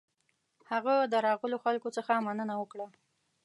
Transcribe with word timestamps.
هغه 0.71 0.95
د 1.11 1.13
راغلو 1.27 1.57
خلکو 1.65 1.89
څخه 1.97 2.23
مننه 2.25 2.55
وکړه. 2.57 2.85